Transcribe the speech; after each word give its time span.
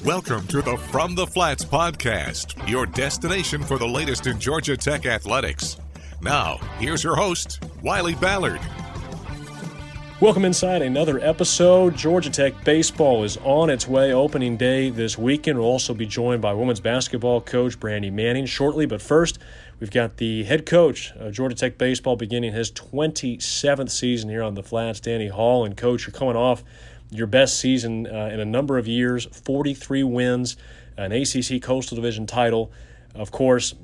Welcome 0.00 0.48
to 0.48 0.62
the 0.62 0.76
From 0.90 1.14
the 1.14 1.26
Flats 1.28 1.64
podcast, 1.64 2.68
your 2.68 2.86
destination 2.86 3.62
for 3.62 3.78
the 3.78 3.86
latest 3.86 4.26
in 4.26 4.40
Georgia 4.40 4.76
Tech 4.76 5.06
athletics. 5.06 5.76
Now, 6.20 6.56
here's 6.80 7.04
your 7.04 7.14
host, 7.14 7.62
Wiley 7.82 8.16
Ballard. 8.16 8.60
Welcome 10.20 10.44
inside 10.44 10.82
another 10.82 11.20
episode. 11.20 11.94
Georgia 11.94 12.30
Tech 12.30 12.64
baseball 12.64 13.22
is 13.22 13.36
on 13.44 13.70
its 13.70 13.86
way. 13.86 14.12
Opening 14.12 14.56
day 14.56 14.90
this 14.90 15.16
weekend. 15.16 15.58
We'll 15.58 15.68
also 15.68 15.94
be 15.94 16.06
joined 16.06 16.42
by 16.42 16.52
women's 16.52 16.80
basketball 16.80 17.40
coach 17.40 17.78
Brandy 17.78 18.10
Manning 18.10 18.46
shortly. 18.46 18.86
But 18.86 19.02
first, 19.02 19.38
we've 19.78 19.90
got 19.90 20.16
the 20.16 20.42
head 20.44 20.66
coach 20.66 21.12
of 21.16 21.32
Georgia 21.32 21.54
Tech 21.54 21.78
baseball 21.78 22.16
beginning 22.16 22.54
his 22.54 22.72
27th 22.72 23.90
season 23.90 24.30
here 24.30 24.42
on 24.42 24.54
the 24.54 24.64
Flats, 24.64 24.98
Danny 24.98 25.28
Hall. 25.28 25.64
And 25.64 25.76
coach, 25.76 26.06
you're 26.06 26.14
coming 26.14 26.36
off 26.36 26.64
your 27.12 27.26
best 27.26 27.60
season 27.60 28.06
uh, 28.06 28.30
in 28.32 28.40
a 28.40 28.44
number 28.44 28.78
of 28.78 28.88
years 28.88 29.26
43 29.26 30.02
wins, 30.02 30.56
an 30.96 31.12
ACC 31.12 31.62
Coastal 31.62 31.94
Division 31.94 32.26
title. 32.26 32.72
Of 33.14 33.30
course, 33.30 33.74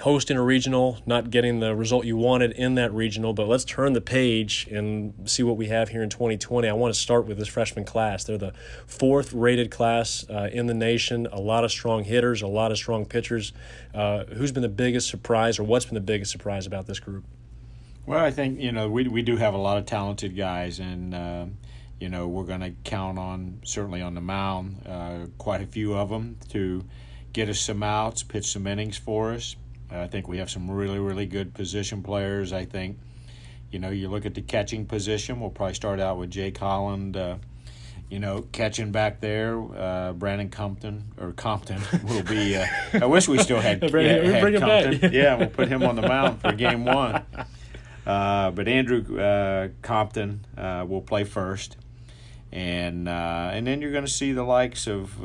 hosting 0.00 0.36
a 0.36 0.42
regional, 0.42 0.98
not 1.06 1.30
getting 1.30 1.60
the 1.60 1.74
result 1.74 2.04
you 2.04 2.16
wanted 2.16 2.52
in 2.52 2.76
that 2.76 2.92
regional, 2.92 3.32
but 3.32 3.48
let's 3.48 3.64
turn 3.64 3.92
the 3.92 4.00
page 4.00 4.66
and 4.70 5.12
see 5.28 5.42
what 5.42 5.56
we 5.56 5.66
have 5.66 5.88
here 5.90 6.02
in 6.02 6.08
2020. 6.08 6.68
I 6.68 6.72
want 6.72 6.94
to 6.94 6.98
start 6.98 7.26
with 7.26 7.38
this 7.38 7.48
freshman 7.48 7.84
class. 7.84 8.24
They're 8.24 8.38
the 8.38 8.54
fourth 8.86 9.32
rated 9.32 9.70
class 9.70 10.24
uh, 10.30 10.48
in 10.52 10.66
the 10.66 10.74
nation, 10.74 11.26
a 11.30 11.40
lot 11.40 11.64
of 11.64 11.70
strong 11.70 12.04
hitters, 12.04 12.42
a 12.42 12.46
lot 12.46 12.70
of 12.70 12.78
strong 12.78 13.04
pitchers. 13.04 13.52
Uh, 13.92 14.24
who's 14.24 14.52
been 14.52 14.62
the 14.62 14.68
biggest 14.68 15.08
surprise, 15.08 15.58
or 15.58 15.64
what's 15.64 15.84
been 15.84 15.94
the 15.94 16.00
biggest 16.00 16.30
surprise 16.30 16.66
about 16.66 16.86
this 16.86 17.00
group? 17.00 17.24
Well, 18.06 18.24
I 18.24 18.30
think, 18.30 18.60
you 18.60 18.72
know, 18.72 18.88
we, 18.88 19.06
we 19.08 19.22
do 19.22 19.36
have 19.36 19.52
a 19.52 19.58
lot 19.58 19.76
of 19.76 19.84
talented 19.84 20.36
guys, 20.36 20.78
and, 20.78 21.14
uh, 21.14 21.46
you 22.00 22.08
know, 22.08 22.28
we're 22.28 22.44
going 22.44 22.60
to 22.60 22.72
count 22.84 23.18
on, 23.18 23.60
certainly 23.64 24.02
on 24.02 24.14
the 24.14 24.20
mound, 24.20 24.82
uh, 24.86 25.26
quite 25.38 25.60
a 25.60 25.66
few 25.66 25.94
of 25.94 26.10
them 26.10 26.36
to 26.50 26.84
get 27.32 27.48
us 27.48 27.60
some 27.60 27.82
outs, 27.82 28.22
pitch 28.22 28.46
some 28.52 28.66
innings 28.66 28.96
for 28.96 29.32
us. 29.32 29.56
I 29.90 30.06
think 30.06 30.28
we 30.28 30.38
have 30.38 30.50
some 30.50 30.70
really, 30.70 30.98
really 30.98 31.26
good 31.26 31.54
position 31.54 32.02
players. 32.02 32.52
I 32.52 32.64
think, 32.66 32.98
you 33.70 33.78
know, 33.78 33.90
you 33.90 34.08
look 34.08 34.26
at 34.26 34.34
the 34.34 34.42
catching 34.42 34.84
position, 34.86 35.40
we'll 35.40 35.50
probably 35.50 35.74
start 35.74 35.98
out 35.98 36.18
with 36.18 36.30
Jake 36.30 36.58
Holland. 36.58 37.16
Uh, 37.16 37.36
you 38.10 38.18
know, 38.18 38.42
catching 38.52 38.90
back 38.90 39.20
there, 39.20 39.60
uh, 39.76 40.12
Brandon 40.12 40.48
Compton 40.48 41.04
or 41.20 41.32
Compton 41.32 41.80
will 42.04 42.22
be. 42.22 42.56
Uh, 42.56 42.66
I 42.94 43.06
wish 43.06 43.28
we 43.28 43.38
still 43.38 43.60
had, 43.60 43.80
Brandon, 43.90 44.32
had 44.32 44.40
bring 44.40 44.58
Compton. 44.58 44.98
back. 44.98 45.12
yeah, 45.12 45.34
we'll 45.36 45.48
put 45.48 45.68
him 45.68 45.82
on 45.82 45.96
the 45.96 46.02
mound 46.02 46.40
for 46.40 46.52
game 46.52 46.84
one. 46.84 47.22
Uh, 48.06 48.50
but 48.50 48.66
Andrew 48.68 49.18
uh, 49.20 49.68
Compton 49.82 50.46
uh, 50.56 50.86
will 50.88 51.02
play 51.02 51.24
first, 51.24 51.76
and 52.52 53.08
uh, 53.08 53.50
and 53.52 53.66
then 53.66 53.80
you're 53.82 53.92
going 53.92 54.04
to 54.04 54.10
see 54.10 54.32
the 54.32 54.44
likes 54.44 54.86
of 54.86 55.24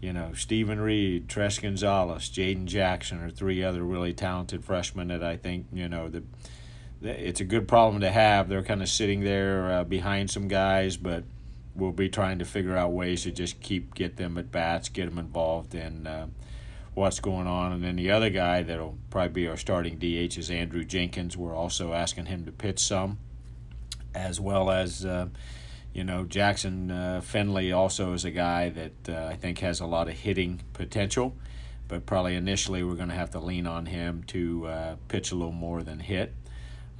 you 0.00 0.12
know, 0.12 0.32
Stephen 0.34 0.80
Reed, 0.80 1.28
Tres 1.28 1.58
Gonzalez, 1.58 2.30
Jaden 2.30 2.66
Jackson 2.66 3.20
are 3.22 3.30
three 3.30 3.64
other 3.64 3.82
really 3.82 4.12
talented 4.12 4.64
freshmen 4.64 5.08
that 5.08 5.24
I 5.24 5.36
think, 5.36 5.66
you 5.72 5.88
know, 5.88 6.08
the, 6.08 6.22
the 7.00 7.28
it's 7.28 7.40
a 7.40 7.44
good 7.44 7.66
problem 7.66 8.00
to 8.02 8.10
have. 8.10 8.48
They're 8.48 8.62
kind 8.62 8.82
of 8.82 8.88
sitting 8.88 9.20
there 9.20 9.70
uh, 9.70 9.84
behind 9.84 10.30
some 10.30 10.46
guys, 10.46 10.96
but 10.96 11.24
we'll 11.74 11.92
be 11.92 12.08
trying 12.08 12.38
to 12.38 12.44
figure 12.44 12.76
out 12.76 12.92
ways 12.92 13.24
to 13.24 13.32
just 13.32 13.60
keep 13.60 13.94
get 13.94 14.16
them 14.16 14.38
at 14.38 14.52
bats, 14.52 14.88
get 14.88 15.06
them 15.06 15.18
involved 15.18 15.74
in 15.74 16.06
uh, 16.06 16.28
what's 16.94 17.18
going 17.18 17.48
on. 17.48 17.72
And 17.72 17.82
then 17.82 17.96
the 17.96 18.12
other 18.12 18.30
guy 18.30 18.62
that'll 18.62 18.98
probably 19.10 19.30
be 19.30 19.48
our 19.48 19.56
starting 19.56 19.98
DH 19.98 20.38
is 20.38 20.48
Andrew 20.48 20.84
Jenkins. 20.84 21.36
We're 21.36 21.56
also 21.56 21.92
asking 21.92 22.26
him 22.26 22.44
to 22.44 22.52
pitch 22.52 22.78
some, 22.78 23.18
as 24.14 24.40
well 24.40 24.70
as. 24.70 25.04
Uh, 25.88 25.98
you 25.98 26.04
know, 26.04 26.24
Jackson 26.24 26.90
uh, 26.90 27.20
Finley 27.20 27.72
also 27.72 28.12
is 28.12 28.24
a 28.24 28.30
guy 28.30 28.68
that 28.70 29.08
uh, 29.08 29.26
I 29.26 29.36
think 29.36 29.58
has 29.58 29.80
a 29.80 29.86
lot 29.86 30.08
of 30.08 30.14
hitting 30.14 30.60
potential, 30.72 31.34
but 31.88 32.06
probably 32.06 32.34
initially 32.34 32.82
we're 32.82 32.94
going 32.94 33.08
to 33.08 33.14
have 33.14 33.30
to 33.30 33.40
lean 33.40 33.66
on 33.66 33.86
him 33.86 34.22
to 34.28 34.66
uh, 34.66 34.96
pitch 35.08 35.32
a 35.32 35.34
little 35.34 35.52
more 35.52 35.82
than 35.82 36.00
hit. 36.00 36.34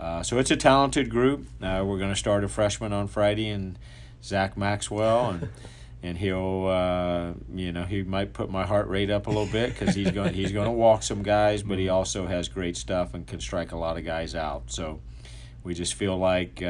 Uh, 0.01 0.23
so 0.23 0.39
it's 0.39 0.51
a 0.51 0.57
talented 0.57 1.11
group. 1.11 1.47
Uh, 1.63 1.83
we're 1.85 1.99
going 1.99 2.13
to 2.13 2.17
start 2.19 2.45
a 2.45 2.49
freshman 2.49 2.93
on 2.93 3.09
Friday 3.09 3.49
and 3.49 3.79
Zach 4.23 4.57
Maxwell 4.57 5.31
and. 5.31 5.49
and 6.01 6.17
he'll, 6.17 6.67
uh, 6.69 7.33
you 7.53 7.73
know, 7.73 7.83
he 7.83 8.05
might 8.05 8.33
put 8.33 8.49
my 8.49 8.65
heart 8.65 8.87
rate 8.87 9.11
up 9.11 9.27
a 9.27 9.31
little 9.31 9.47
bit 9.47 9.71
because 9.71 9.97
he's 9.97 10.13
going 10.13 10.33
he's 10.33 10.53
going 10.53 10.67
to 10.67 10.73
walk 10.73 11.03
some 11.03 11.25
guys, 11.25 11.65
but 11.65 11.77
he 11.77 11.89
also 11.89 12.27
has 12.27 12.49
great 12.49 12.77
stuff 12.77 13.15
and 13.15 13.27
can 13.27 13.41
strike 13.41 13.73
a 13.73 13.77
lot 13.77 13.99
of 13.99 14.05
guys 14.05 14.37
out. 14.37 14.71
So 14.71 15.01
we 15.65 15.75
just 15.75 15.95
feel 15.95 16.17
like 16.17 16.63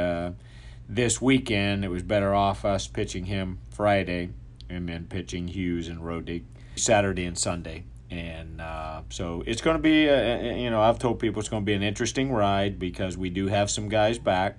this 0.89 1.21
weekend, 1.21 1.85
it 1.85 1.89
was 1.89 2.03
better 2.03 2.35
off 2.35 2.65
us 2.65 2.87
pitching 2.87 3.27
him 3.27 3.59
Friday 3.71 4.31
and 4.71 4.89
then 4.89 5.07
pitching 5.07 5.49
Hughes 5.49 5.89
and 5.89 6.01
Rodick 6.01 6.45
Saturday 6.77 7.25
and 7.25 7.37
Sunday. 7.37 7.85
And 8.11 8.61
uh, 8.61 9.03
so 9.11 9.43
it's 9.47 9.61
going 9.61 9.77
to 9.77 9.83
be, 9.83 10.07
a, 10.07 10.57
you 10.57 10.71
know, 10.71 10.81
I've 10.81 10.99
told 10.99 11.19
people 11.19 11.41
it's 11.41 11.51
going 11.51 11.63
to 11.63 11.67
be 11.67 11.75
an 11.75 11.83
interesting 11.83 12.33
ride 12.33 12.79
because 12.79 13.19
we 13.19 13.29
do 13.29 13.49
have 13.49 13.71
some 13.71 13.89
guys 13.89 14.19
back. 14.19 14.57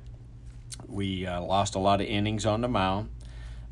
We 0.88 1.25
uh, 1.25 1.41
lost 1.41 1.73
a 1.73 1.79
lot 1.79 2.00
of 2.00 2.07
innings 2.07 2.45
on 2.45 2.62
the 2.62 2.68
mound. 2.68 3.09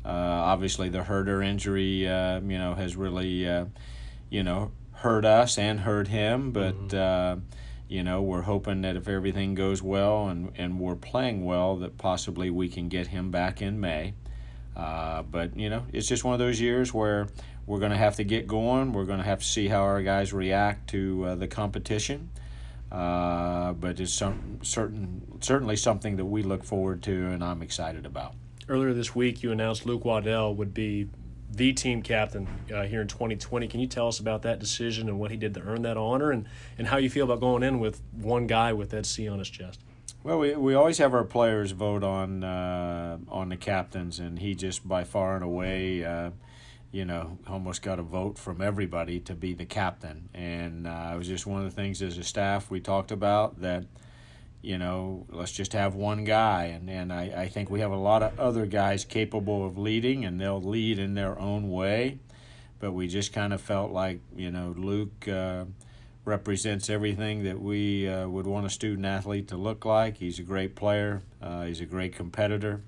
Uh, 0.04 0.08
obviously, 0.08 0.88
the 0.88 1.02
Hurter 1.02 1.42
injury, 1.42 2.08
uh, 2.08 2.40
you 2.40 2.58
know, 2.58 2.74
has 2.74 2.96
really, 2.96 3.48
uh, 3.48 3.66
you 4.30 4.42
know, 4.42 4.72
hurt 4.92 5.24
us 5.24 5.58
and 5.58 5.80
hurt 5.80 6.08
him. 6.08 6.50
But 6.50 6.88
mm-hmm 6.88 6.96
uh, 6.96 7.36
you 7.88 8.02
know, 8.02 8.20
we're 8.20 8.42
hoping 8.42 8.82
that 8.82 8.96
if 8.96 9.08
everything 9.08 9.54
goes 9.54 9.82
well 9.82 10.28
and, 10.28 10.52
and 10.56 10.78
we're 10.78 10.94
playing 10.94 11.44
well, 11.44 11.76
that 11.76 11.96
possibly 11.96 12.50
we 12.50 12.68
can 12.68 12.88
get 12.88 13.08
him 13.08 13.30
back 13.30 13.62
in 13.62 13.80
May. 13.80 14.14
Uh, 14.76 15.22
but, 15.22 15.56
you 15.56 15.70
know, 15.70 15.86
it's 15.92 16.06
just 16.06 16.22
one 16.22 16.34
of 16.34 16.38
those 16.38 16.60
years 16.60 16.92
where 16.92 17.28
we're 17.66 17.78
going 17.78 17.90
to 17.90 17.96
have 17.96 18.16
to 18.16 18.24
get 18.24 18.46
going. 18.46 18.92
We're 18.92 19.06
going 19.06 19.18
to 19.18 19.24
have 19.24 19.40
to 19.40 19.44
see 19.44 19.68
how 19.68 19.82
our 19.82 20.02
guys 20.02 20.32
react 20.32 20.90
to 20.90 21.24
uh, 21.24 21.34
the 21.34 21.48
competition. 21.48 22.30
Uh, 22.92 23.72
but 23.72 24.00
it's 24.00 24.12
some, 24.12 24.60
certain, 24.62 25.22
certainly 25.40 25.76
something 25.76 26.16
that 26.16 26.24
we 26.24 26.42
look 26.42 26.64
forward 26.64 27.02
to 27.02 27.26
and 27.28 27.42
I'm 27.42 27.62
excited 27.62 28.06
about. 28.06 28.34
Earlier 28.68 28.92
this 28.92 29.14
week, 29.14 29.42
you 29.42 29.50
announced 29.50 29.86
Luke 29.86 30.04
Waddell 30.04 30.54
would 30.54 30.74
be 30.74 31.08
the 31.50 31.72
team 31.72 32.02
captain 32.02 32.46
uh, 32.72 32.82
here 32.82 33.00
in 33.00 33.08
2020. 33.08 33.68
Can 33.68 33.80
you 33.80 33.86
tell 33.86 34.08
us 34.08 34.18
about 34.18 34.42
that 34.42 34.58
decision 34.58 35.08
and 35.08 35.18
what 35.18 35.30
he 35.30 35.36
did 35.36 35.54
to 35.54 35.60
earn 35.60 35.82
that 35.82 35.96
honor 35.96 36.30
and, 36.30 36.46
and 36.76 36.86
how 36.88 36.98
you 36.98 37.08
feel 37.08 37.24
about 37.24 37.40
going 37.40 37.62
in 37.62 37.80
with 37.80 38.02
one 38.12 38.46
guy 38.46 38.72
with 38.72 38.90
that 38.90 39.06
C 39.06 39.28
on 39.28 39.38
his 39.38 39.48
chest? 39.48 39.80
Well, 40.22 40.38
we, 40.38 40.54
we 40.56 40.74
always 40.74 40.98
have 40.98 41.14
our 41.14 41.24
players 41.24 41.70
vote 41.70 42.02
on 42.02 42.44
uh, 42.44 43.18
on 43.28 43.48
the 43.48 43.56
captains, 43.56 44.18
and 44.18 44.38
he 44.38 44.54
just 44.54 44.86
by 44.86 45.04
far 45.04 45.36
and 45.36 45.44
away, 45.44 46.04
uh, 46.04 46.30
you 46.90 47.04
know, 47.04 47.38
almost 47.46 47.82
got 47.82 47.98
a 47.98 48.02
vote 48.02 48.36
from 48.36 48.60
everybody 48.60 49.20
to 49.20 49.34
be 49.34 49.54
the 49.54 49.64
captain. 49.64 50.28
And 50.34 50.86
uh, 50.86 51.12
it 51.14 51.18
was 51.18 51.28
just 51.28 51.46
one 51.46 51.64
of 51.64 51.64
the 51.64 51.74
things 51.74 52.02
as 52.02 52.18
a 52.18 52.24
staff 52.24 52.70
we 52.70 52.80
talked 52.80 53.10
about 53.10 53.60
that– 53.60 53.84
you 54.60 54.78
know, 54.78 55.26
let's 55.30 55.52
just 55.52 55.72
have 55.72 55.94
one 55.94 56.24
guy. 56.24 56.64
And, 56.64 56.90
and 56.90 57.12
I, 57.12 57.32
I 57.36 57.48
think 57.48 57.70
we 57.70 57.80
have 57.80 57.92
a 57.92 57.96
lot 57.96 58.22
of 58.22 58.38
other 58.38 58.66
guys 58.66 59.04
capable 59.04 59.64
of 59.64 59.78
leading, 59.78 60.24
and 60.24 60.40
they'll 60.40 60.62
lead 60.62 60.98
in 60.98 61.14
their 61.14 61.38
own 61.38 61.70
way. 61.70 62.18
But 62.80 62.92
we 62.92 63.08
just 63.08 63.32
kind 63.32 63.52
of 63.52 63.60
felt 63.60 63.92
like, 63.92 64.20
you 64.36 64.50
know, 64.50 64.74
Luke 64.76 65.26
uh, 65.28 65.64
represents 66.24 66.90
everything 66.90 67.44
that 67.44 67.60
we 67.60 68.06
uh, 68.08 68.28
would 68.28 68.46
want 68.46 68.66
a 68.66 68.70
student 68.70 69.06
athlete 69.06 69.48
to 69.48 69.56
look 69.56 69.84
like. 69.84 70.18
He's 70.18 70.38
a 70.38 70.42
great 70.42 70.76
player, 70.76 71.22
uh, 71.42 71.64
he's 71.64 71.80
a 71.80 71.86
great 71.86 72.14
competitor, 72.14 72.82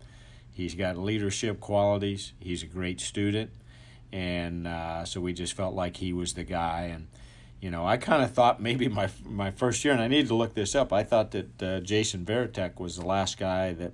he's 0.53 0.75
got 0.75 0.97
leadership 0.97 1.59
qualities, 1.59 2.35
he's 2.39 2.63
a 2.63 2.67
great 2.67 3.01
student. 3.01 3.51
And 4.13 4.67
uh, 4.67 5.05
so 5.05 5.21
we 5.21 5.33
just 5.33 5.55
felt 5.55 5.75
like 5.75 5.97
he 5.97 6.13
was 6.13 6.35
the 6.35 6.45
guy. 6.45 6.83
And 6.93 7.09
you 7.61 7.71
know, 7.71 7.87
I 7.87 7.97
kind 7.99 8.23
of 8.23 8.33
thought 8.33 8.61
maybe 8.61 8.89
my 8.89 9.09
my 9.25 9.51
first 9.51 9.85
year, 9.85 9.93
and 9.93 10.03
I 10.03 10.09
needed 10.09 10.29
to 10.29 10.35
look 10.35 10.55
this 10.55 10.75
up. 10.75 10.93
I 10.93 11.03
thought 11.03 11.31
that 11.33 11.63
uh, 11.63 11.81
Jason 11.81 12.25
Varitek 12.25 12.81
was 12.81 12.97
the 12.97 13.05
last 13.05 13.39
guy 13.39 13.73
that 13.75 13.93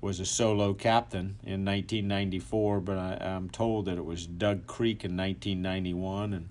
was 0.00 0.20
a 0.20 0.26
solo 0.26 0.74
captain 0.74 1.36
in 1.42 1.64
1994, 1.64 2.80
but 2.80 2.98
I, 2.98 3.18
am 3.20 3.50
told 3.50 3.86
that 3.86 3.98
it 3.98 4.04
was 4.04 4.26
Doug 4.26 4.66
Creek 4.66 5.04
in 5.04 5.16
1991, 5.16 6.32
and 6.34 6.48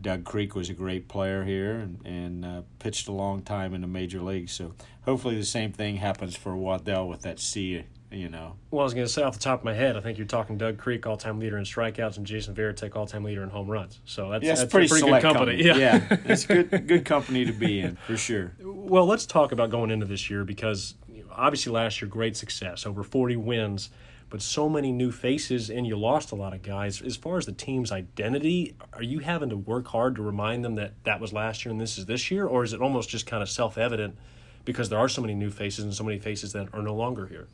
Doug 0.00 0.24
Creek 0.24 0.54
was 0.54 0.68
a 0.68 0.74
great 0.74 1.08
player 1.08 1.44
here 1.44 1.76
and, 1.76 2.04
and 2.04 2.44
uh, 2.44 2.62
pitched 2.80 3.08
a 3.08 3.12
long 3.12 3.40
time 3.40 3.72
in 3.72 3.80
the 3.80 3.86
major 3.86 4.20
leagues. 4.20 4.52
So 4.52 4.74
hopefully 5.02 5.36
the 5.36 5.44
same 5.44 5.72
thing 5.72 5.96
happens 5.96 6.36
for 6.36 6.54
Waddell 6.56 7.08
with 7.08 7.22
that 7.22 7.40
C 7.40 7.84
you 8.12 8.28
know. 8.28 8.56
Well, 8.70 8.82
I 8.82 8.84
was 8.84 8.94
going 8.94 9.06
to 9.06 9.12
say 9.12 9.22
off 9.22 9.34
the 9.34 9.40
top 9.40 9.60
of 9.60 9.64
my 9.64 9.74
head, 9.74 9.96
I 9.96 10.00
think 10.00 10.18
you're 10.18 10.26
talking 10.26 10.58
Doug 10.58 10.78
Creek, 10.78 11.06
all-time 11.06 11.38
leader 11.38 11.58
in 11.58 11.64
strikeouts, 11.64 12.16
and 12.16 12.26
Jason 12.26 12.54
Varitek, 12.54 12.94
all-time 12.94 13.24
leader 13.24 13.42
in 13.42 13.50
home 13.50 13.68
runs. 13.68 14.00
So 14.04 14.30
that's, 14.30 14.44
yeah, 14.44 14.54
that's 14.54 14.70
pretty, 14.70 14.88
pretty 14.88 15.06
good 15.06 15.22
company. 15.22 15.62
company. 15.62 15.80
Yeah, 15.80 15.98
yeah 16.08 16.16
it's 16.26 16.46
good 16.46 16.86
good 16.86 17.04
company 17.04 17.44
to 17.44 17.52
be 17.52 17.80
in 17.80 17.96
for 17.96 18.16
sure. 18.16 18.52
Well, 18.60 19.06
let's 19.06 19.26
talk 19.26 19.52
about 19.52 19.70
going 19.70 19.90
into 19.90 20.06
this 20.06 20.30
year 20.30 20.44
because 20.44 20.94
you 21.08 21.22
know, 21.22 21.28
obviously 21.32 21.72
last 21.72 22.00
year 22.00 22.08
great 22.08 22.36
success, 22.36 22.86
over 22.86 23.02
40 23.02 23.36
wins, 23.36 23.90
but 24.32 24.40
so 24.40 24.68
many 24.68 24.92
new 24.92 25.12
faces, 25.12 25.68
and 25.68 25.86
you 25.86 25.96
lost 25.96 26.32
a 26.32 26.34
lot 26.34 26.54
of 26.54 26.62
guys. 26.62 27.02
As 27.02 27.16
far 27.16 27.36
as 27.36 27.46
the 27.46 27.52
team's 27.52 27.92
identity, 27.92 28.74
are 28.94 29.02
you 29.02 29.18
having 29.18 29.50
to 29.50 29.56
work 29.56 29.88
hard 29.88 30.16
to 30.16 30.22
remind 30.22 30.64
them 30.64 30.74
that 30.76 30.94
that 31.04 31.20
was 31.20 31.32
last 31.32 31.64
year 31.64 31.72
and 31.72 31.80
this 31.80 31.98
is 31.98 32.06
this 32.06 32.30
year, 32.30 32.46
or 32.46 32.64
is 32.64 32.72
it 32.72 32.80
almost 32.80 33.10
just 33.10 33.26
kind 33.26 33.42
of 33.42 33.50
self-evident 33.50 34.16
because 34.64 34.88
there 34.88 34.98
are 34.98 35.08
so 35.08 35.20
many 35.20 35.34
new 35.34 35.50
faces 35.50 35.84
and 35.84 35.92
so 35.92 36.04
many 36.04 36.18
faces 36.18 36.52
that 36.52 36.68
are 36.72 36.82
no 36.82 36.94
longer 36.94 37.26
here? 37.26 37.48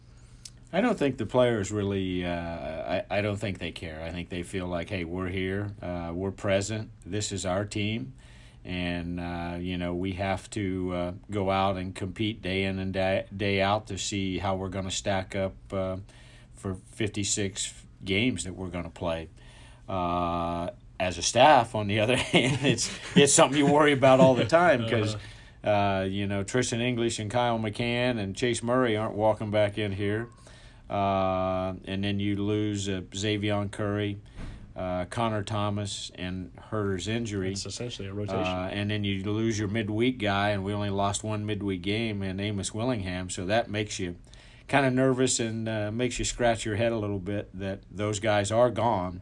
I 0.73 0.83
don't 0.83 0.99
think 0.99 1.17
the 1.17 1.27
players 1.27 1.73
really. 1.73 2.25
Uh, 2.25 2.31
I 2.31 3.05
I 3.11 3.21
don't 3.23 3.37
think 3.37 3.59
they 3.59 3.71
care. 3.71 4.03
I 4.03 4.11
think 4.11 4.29
they 4.29 4.43
feel 4.43 4.67
like, 4.67 4.91
hey, 4.91 5.05
we're 5.05 5.29
here, 5.29 5.73
uh, 5.81 6.11
we're 6.13 6.31
present. 6.31 6.91
This 7.07 7.33
is 7.33 7.47
our 7.47 7.65
team, 7.65 8.13
and 8.65 9.19
uh, 9.19 9.57
you 9.59 9.79
know 9.79 9.95
we 9.95 10.13
have 10.13 10.49
to 10.51 10.93
uh, 10.95 11.13
go 11.31 11.51
out 11.51 11.77
and 11.77 11.95
compete 11.95 12.43
day 12.43 12.65
in 12.65 12.79
and 12.79 12.93
day, 12.93 13.25
day 13.35 13.63
out 13.63 13.87
to 13.87 13.97
see 13.97 14.39
how 14.39 14.57
we're 14.57 14.69
going 14.69 14.85
to 14.85 14.91
stack 14.91 15.35
up 15.35 15.55
uh, 15.73 15.97
for 16.55 16.77
56 16.93 17.73
games 18.05 18.45
that 18.45 18.55
we're 18.55 18.69
going 18.69 18.85
to 18.85 18.91
play. 18.91 19.29
Uh, 19.89 20.69
as 21.01 21.17
a 21.17 21.23
staff, 21.23 21.75
on 21.75 21.87
the 21.87 22.01
other 22.05 22.17
hand, 22.17 22.59
it's 22.63 22.91
it's 23.17 23.33
something 23.33 23.57
you 23.57 23.67
worry 23.73 23.93
about 23.93 24.21
all 24.21 24.35
the 24.35 24.45
time 24.45 24.85
because. 24.85 25.17
You 26.11 26.27
know, 26.27 26.45
Tristan 26.45 26.81
English 26.81 27.19
and 27.19 27.31
Kyle 27.31 27.59
McCann 27.59 28.19
and 28.19 28.35
Chase 28.35 28.63
Murray 28.63 28.97
aren't 28.97 29.15
walking 29.15 29.51
back 29.51 29.77
in 29.77 29.93
here. 29.93 30.29
Uh, 30.89 31.75
and 31.85 32.03
then 32.03 32.19
you 32.19 32.37
lose 32.37 32.89
uh, 32.89 33.03
Xzavion 33.11 33.71
Curry, 33.71 34.19
uh, 34.75 35.05
Connor 35.07 35.43
Thomas, 35.43 36.11
and 36.15 36.51
Hurter's 36.71 37.09
injury. 37.09 37.53
It's 37.53 37.67
essentially 37.67 38.09
a 38.09 38.15
rotation. 38.15 38.45
Uh, 38.45 38.71
and 38.73 38.91
then 38.91 39.05
you 39.05 39.23
lose 39.25 39.59
your 39.59 39.69
midweek 39.69 40.19
guy, 40.19 40.51
and 40.51 40.65
we 40.65 40.73
only 40.73 40.91
lost 40.91 41.23
one 41.23 41.45
midweek 41.45 41.83
game 41.83 42.23
in 42.23 42.41
Amos 42.41 42.73
Willingham, 42.73 43.29
so 43.29 43.45
that 43.47 43.71
makes 43.71 43.99
you 43.99 44.17
kind 44.69 44.87
of 44.87 44.93
nervous 44.93 45.41
and 45.41 45.69
uh, 45.69 45.91
makes 45.91 46.19
you 46.19 46.25
scratch 46.25 46.65
your 46.65 46.77
head 46.77 46.93
a 46.93 46.97
little 46.97 47.19
bit 47.19 47.49
that 47.59 47.81
those 47.91 48.21
guys 48.21 48.51
are 48.53 48.71
gone. 48.71 49.21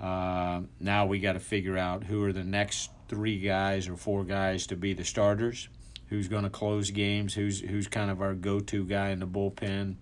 Uh, 0.00 0.62
now 0.80 1.06
we 1.06 1.18
got 1.18 1.34
to 1.34 1.40
figure 1.40 1.78
out 1.78 2.04
who 2.04 2.22
are 2.24 2.32
the 2.32 2.44
next 2.44 2.90
three 3.08 3.38
guys 3.38 3.88
or 3.88 3.96
four 3.96 4.24
guys 4.24 4.66
to 4.66 4.76
be 4.76 4.92
the 4.92 5.04
starters. 5.04 5.68
Who's 6.08 6.28
going 6.28 6.44
to 6.44 6.50
close 6.50 6.90
games? 6.90 7.34
Who's 7.34 7.60
who's 7.60 7.88
kind 7.88 8.10
of 8.10 8.20
our 8.20 8.34
go-to 8.34 8.84
guy 8.84 9.10
in 9.10 9.20
the 9.20 9.26
bullpen? 9.26 9.96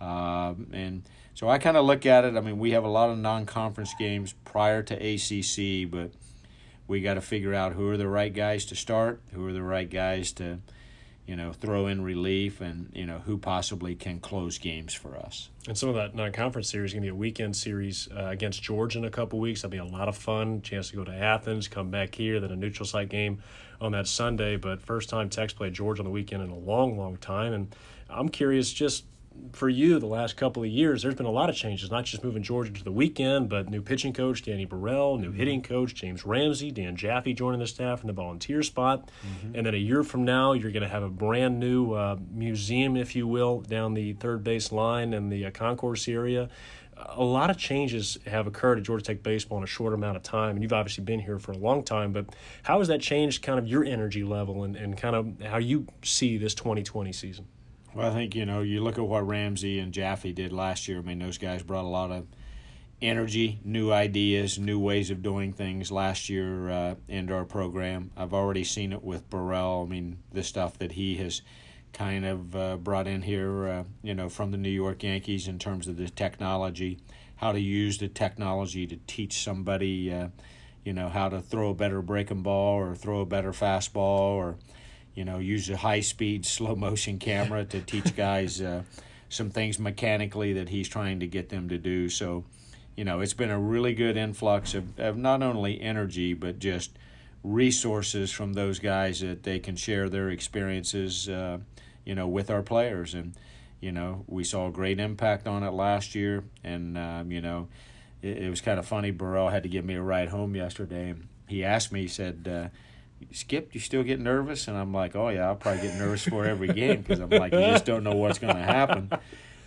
Um, 0.00 0.68
and 0.72 1.02
so 1.34 1.48
I 1.48 1.58
kind 1.58 1.76
of 1.76 1.84
look 1.84 2.06
at 2.06 2.24
it. 2.24 2.36
I 2.36 2.40
mean, 2.40 2.58
we 2.58 2.72
have 2.72 2.84
a 2.84 2.88
lot 2.88 3.10
of 3.10 3.18
non-conference 3.18 3.94
games 3.98 4.34
prior 4.44 4.82
to 4.82 4.94
ACC, 4.94 5.90
but 5.90 6.10
we 6.88 7.00
got 7.00 7.14
to 7.14 7.20
figure 7.20 7.54
out 7.54 7.72
who 7.72 7.88
are 7.90 7.96
the 7.96 8.08
right 8.08 8.32
guys 8.32 8.64
to 8.66 8.76
start, 8.76 9.20
who 9.32 9.46
are 9.46 9.52
the 9.52 9.62
right 9.62 9.88
guys 9.88 10.32
to, 10.32 10.58
you 11.26 11.34
know, 11.34 11.52
throw 11.52 11.88
in 11.88 12.02
relief, 12.02 12.60
and 12.60 12.90
you 12.94 13.04
know 13.04 13.18
who 13.18 13.36
possibly 13.36 13.94
can 13.94 14.20
close 14.20 14.58
games 14.58 14.94
for 14.94 15.16
us. 15.16 15.50
And 15.66 15.76
some 15.76 15.88
of 15.88 15.96
that 15.96 16.14
non-conference 16.14 16.70
series 16.70 16.90
is 16.90 16.94
going 16.94 17.02
to 17.02 17.06
be 17.06 17.10
a 17.10 17.14
weekend 17.14 17.56
series 17.56 18.08
uh, 18.16 18.26
against 18.26 18.62
Georgia 18.62 18.98
in 18.98 19.04
a 19.04 19.10
couple 19.10 19.40
weeks. 19.40 19.62
That'll 19.62 19.72
be 19.72 19.78
a 19.78 19.84
lot 19.84 20.08
of 20.08 20.16
fun. 20.16 20.62
Chance 20.62 20.90
to 20.90 20.96
go 20.96 21.04
to 21.04 21.12
Athens, 21.12 21.66
come 21.66 21.90
back 21.90 22.14
here, 22.14 22.38
then 22.38 22.52
a 22.52 22.56
neutral 22.56 22.86
site 22.86 23.08
game 23.08 23.42
on 23.80 23.92
that 23.92 24.06
Sunday. 24.06 24.56
But 24.56 24.80
first 24.80 25.08
time 25.08 25.28
Techs 25.28 25.52
play 25.52 25.70
Georgia 25.70 26.02
on 26.02 26.04
the 26.04 26.12
weekend 26.12 26.42
in 26.42 26.50
a 26.50 26.58
long, 26.58 26.96
long 26.96 27.16
time. 27.16 27.52
And 27.52 27.74
I'm 28.08 28.28
curious, 28.28 28.72
just 28.72 29.04
for 29.52 29.68
you 29.68 29.98
the 29.98 30.06
last 30.06 30.36
couple 30.36 30.62
of 30.62 30.68
years, 30.68 31.02
there's 31.02 31.14
been 31.14 31.26
a 31.26 31.30
lot 31.30 31.48
of 31.48 31.56
changes, 31.56 31.90
not 31.90 32.04
just 32.04 32.22
moving 32.22 32.42
Georgia 32.42 32.72
to 32.72 32.84
the 32.84 32.92
weekend, 32.92 33.48
but 33.48 33.70
new 33.70 33.82
pitching 33.82 34.12
coach 34.12 34.42
Danny 34.42 34.66
Borrell, 34.66 35.18
new 35.18 35.28
mm-hmm. 35.28 35.36
hitting 35.36 35.62
coach 35.62 35.94
James 35.94 36.26
Ramsey, 36.26 36.70
Dan 36.70 36.96
Jaffe 36.96 37.32
joining 37.32 37.60
the 37.60 37.66
staff 37.66 38.02
in 38.02 38.06
the 38.06 38.12
volunteer 38.12 38.62
spot. 38.62 39.10
Mm-hmm. 39.26 39.56
And 39.56 39.66
then 39.66 39.74
a 39.74 39.78
year 39.78 40.02
from 40.02 40.24
now, 40.24 40.52
you're 40.52 40.70
going 40.70 40.82
to 40.82 40.88
have 40.88 41.02
a 41.02 41.08
brand 41.08 41.58
new 41.58 41.92
uh, 41.92 42.16
museum, 42.30 42.96
if 42.96 43.16
you 43.16 43.26
will, 43.26 43.60
down 43.60 43.94
the 43.94 44.12
third 44.14 44.44
base 44.44 44.72
line 44.72 45.14
in 45.14 45.28
the 45.28 45.46
uh, 45.46 45.50
concourse 45.50 46.06
area. 46.08 46.48
A 46.96 47.22
lot 47.22 47.50
of 47.50 47.58
changes 47.58 48.16
have 48.26 48.46
occurred 48.46 48.78
at 48.78 48.84
Georgia 48.84 49.04
Tech 49.04 49.22
baseball 49.22 49.58
in 49.58 49.64
a 49.64 49.66
short 49.66 49.92
amount 49.92 50.16
of 50.16 50.22
time, 50.22 50.56
and 50.56 50.62
you've 50.62 50.72
obviously 50.72 51.04
been 51.04 51.20
here 51.20 51.38
for 51.38 51.52
a 51.52 51.58
long 51.58 51.82
time. 51.82 52.12
But 52.12 52.34
how 52.62 52.78
has 52.78 52.88
that 52.88 53.02
changed 53.02 53.42
kind 53.42 53.58
of 53.58 53.66
your 53.66 53.84
energy 53.84 54.24
level 54.24 54.64
and, 54.64 54.76
and 54.76 54.96
kind 54.96 55.14
of 55.14 55.42
how 55.42 55.58
you 55.58 55.86
see 56.02 56.38
this 56.38 56.54
2020 56.54 57.12
season? 57.12 57.46
Well, 57.96 58.10
I 58.10 58.12
think 58.12 58.34
you 58.34 58.44
know 58.44 58.60
you 58.60 58.84
look 58.84 58.98
at 58.98 59.06
what 59.06 59.26
Ramsey 59.26 59.78
and 59.78 59.90
Jaffe 59.90 60.30
did 60.34 60.52
last 60.52 60.86
year. 60.86 60.98
I 60.98 61.00
mean, 61.00 61.18
those 61.18 61.38
guys 61.38 61.62
brought 61.62 61.86
a 61.86 61.88
lot 61.88 62.10
of 62.10 62.26
energy, 63.00 63.58
new 63.64 63.90
ideas, 63.90 64.58
new 64.58 64.78
ways 64.78 65.10
of 65.10 65.22
doing 65.22 65.54
things 65.54 65.90
last 65.90 66.28
year 66.28 66.68
uh, 66.68 66.94
into 67.08 67.32
our 67.32 67.46
program. 67.46 68.10
I've 68.14 68.34
already 68.34 68.64
seen 68.64 68.92
it 68.92 69.02
with 69.02 69.30
Borrell. 69.30 69.86
I 69.86 69.88
mean, 69.88 70.18
the 70.30 70.42
stuff 70.42 70.78
that 70.78 70.92
he 70.92 71.16
has 71.16 71.40
kind 71.94 72.26
of 72.26 72.54
uh, 72.54 72.76
brought 72.76 73.06
in 73.06 73.22
here, 73.22 73.66
uh, 73.66 73.84
you 74.02 74.14
know, 74.14 74.28
from 74.28 74.50
the 74.50 74.58
New 74.58 74.68
York 74.68 75.02
Yankees 75.02 75.48
in 75.48 75.58
terms 75.58 75.88
of 75.88 75.96
the 75.96 76.10
technology, 76.10 76.98
how 77.36 77.52
to 77.52 77.60
use 77.60 77.96
the 77.96 78.08
technology 78.08 78.86
to 78.88 78.98
teach 79.06 79.42
somebody, 79.42 80.12
uh, 80.12 80.28
you 80.84 80.92
know, 80.92 81.08
how 81.08 81.30
to 81.30 81.40
throw 81.40 81.70
a 81.70 81.74
better 81.74 82.02
breaking 82.02 82.42
ball 82.42 82.74
or 82.74 82.94
throw 82.94 83.20
a 83.20 83.26
better 83.26 83.52
fastball 83.52 84.32
or 84.32 84.58
you 85.16 85.24
know, 85.24 85.38
use 85.38 85.68
a 85.70 85.76
high 85.78 86.00
speed, 86.00 86.46
slow 86.46 86.76
motion 86.76 87.18
camera 87.18 87.64
to 87.64 87.80
teach 87.80 88.14
guys 88.14 88.60
uh, 88.60 88.82
some 89.30 89.50
things 89.50 89.78
mechanically 89.78 90.52
that 90.52 90.68
he's 90.68 90.88
trying 90.88 91.18
to 91.20 91.26
get 91.26 91.48
them 91.48 91.70
to 91.70 91.78
do. 91.78 92.08
So, 92.08 92.44
you 92.96 93.04
know, 93.04 93.20
it's 93.20 93.32
been 93.32 93.50
a 93.50 93.58
really 93.58 93.94
good 93.94 94.16
influx 94.16 94.74
of, 94.74 95.00
of 95.00 95.16
not 95.16 95.42
only 95.42 95.80
energy, 95.80 96.34
but 96.34 96.58
just 96.58 96.90
resources 97.42 98.30
from 98.30 98.52
those 98.52 98.78
guys 98.78 99.20
that 99.20 99.42
they 99.42 99.58
can 99.58 99.74
share 99.74 100.10
their 100.10 100.28
experiences, 100.28 101.28
uh, 101.30 101.58
you 102.04 102.14
know, 102.14 102.28
with 102.28 102.50
our 102.50 102.62
players. 102.62 103.14
And, 103.14 103.34
you 103.80 103.92
know, 103.92 104.22
we 104.26 104.44
saw 104.44 104.68
a 104.68 104.70
great 104.70 105.00
impact 105.00 105.46
on 105.46 105.62
it 105.62 105.72
last 105.72 106.14
year. 106.14 106.44
And, 106.62 106.98
um, 106.98 107.32
you 107.32 107.40
know, 107.40 107.68
it, 108.20 108.36
it 108.38 108.50
was 108.50 108.60
kind 108.60 108.78
of 108.78 108.86
funny. 108.86 109.12
Borrell 109.12 109.50
had 109.50 109.62
to 109.62 109.68
give 109.70 109.84
me 109.84 109.94
a 109.94 110.02
ride 110.02 110.28
home 110.28 110.54
yesterday. 110.54 111.14
He 111.48 111.64
asked 111.64 111.90
me, 111.90 112.02
he 112.02 112.08
said, 112.08 112.46
uh, 112.46 112.68
Skip, 113.32 113.74
you 113.74 113.80
still 113.80 114.02
get 114.02 114.20
nervous? 114.20 114.68
And 114.68 114.76
I'm 114.76 114.92
like, 114.92 115.16
oh 115.16 115.28
yeah, 115.28 115.46
I'll 115.46 115.56
probably 115.56 115.82
get 115.82 115.96
nervous 115.96 116.24
for 116.24 116.44
every 116.44 116.68
game 116.68 117.02
because 117.02 117.20
I'm 117.20 117.30
like, 117.30 117.52
you 117.52 117.60
just 117.60 117.84
don't 117.84 118.04
know 118.04 118.14
what's 118.14 118.38
going 118.38 118.56
to 118.56 118.62
happen. 118.62 119.10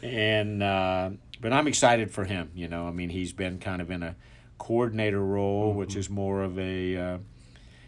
And 0.02 0.64
uh, 0.64 1.12
but 1.42 1.54
I'm 1.54 1.68
excited 1.68 2.12
for 2.12 2.26
him. 2.26 2.52
You 2.54 2.68
know, 2.68 2.88
I 2.88 2.92
mean, 2.92 3.10
he's 3.10 3.34
been 3.34 3.60
kind 3.60 3.82
of 3.82 3.92
in 3.92 4.04
a 4.04 4.16
coordinator 4.58 5.24
role, 5.24 5.70
mm-hmm. 5.70 5.80
which 5.80 5.96
is 5.96 6.10
more 6.10 6.44
of 6.44 6.58
a, 6.60 6.96
uh, 6.96 7.18